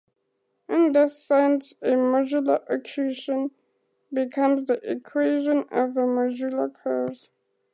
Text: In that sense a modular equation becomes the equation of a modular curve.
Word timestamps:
In 0.67 0.93
that 0.93 1.13
sense 1.13 1.75
a 1.79 1.91
modular 1.91 2.63
equation 2.67 3.51
becomes 4.11 4.63
the 4.65 4.79
equation 4.91 5.59
of 5.69 5.95
a 5.95 5.99
modular 6.07 6.73
curve. 6.73 7.27